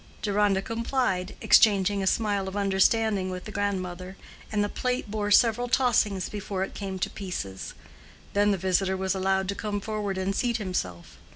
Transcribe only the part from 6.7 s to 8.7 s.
came to pieces; then the